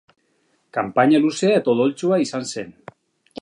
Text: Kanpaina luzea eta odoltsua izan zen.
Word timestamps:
Kanpaina 0.77 1.19
luzea 1.25 1.59
eta 1.59 1.71
odoltsua 1.75 2.21
izan 2.25 2.49
zen. 2.55 2.73